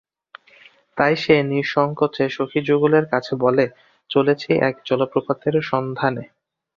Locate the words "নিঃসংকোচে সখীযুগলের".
1.51-3.05